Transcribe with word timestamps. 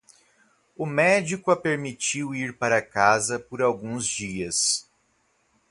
O 0.75 0.83
médico 0.83 1.51
a 1.51 1.55
permitiu 1.55 2.33
ir 2.33 2.57
para 2.57 2.81
casa 2.81 3.37
por 3.39 3.61
alguns 3.61 4.07
dias. 4.07 4.89